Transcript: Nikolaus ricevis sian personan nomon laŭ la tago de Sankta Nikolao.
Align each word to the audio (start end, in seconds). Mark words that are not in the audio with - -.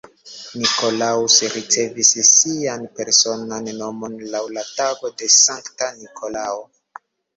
Nikolaus 0.61 1.35
ricevis 1.55 2.13
sian 2.29 2.87
personan 3.01 3.69
nomon 3.83 4.17
laŭ 4.37 4.43
la 4.57 4.65
tago 4.73 5.13
de 5.21 5.29
Sankta 5.37 5.95
Nikolao. 6.03 6.59